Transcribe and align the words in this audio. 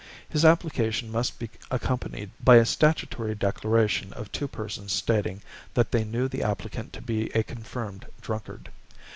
His 0.27 0.43
application 0.43 1.11
must 1.11 1.37
be 1.37 1.51
accompanied 1.69 2.31
by 2.43 2.55
a 2.55 2.65
statutory 2.65 3.35
declaration 3.35 4.13
of 4.13 4.31
two 4.31 4.47
persons 4.47 4.91
stating 4.91 5.43
that 5.75 5.91
they 5.91 6.03
knew 6.03 6.27
the 6.27 6.41
applicant 6.41 6.91
to 6.93 7.03
be 7.03 7.27
a 7.33 7.43
confirmed 7.43 8.07
drunkard. 8.19 8.71